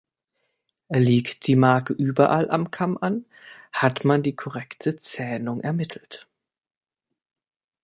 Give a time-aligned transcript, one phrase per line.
[0.89, 3.25] Liegt die Marke überall am Kamm an,
[3.71, 6.27] hat man die korrekte Zähnung ermittelt.